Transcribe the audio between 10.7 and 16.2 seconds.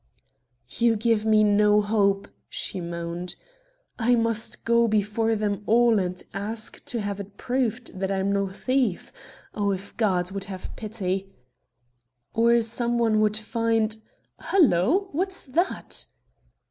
pity" "Or some one would find Halloo! What's that?"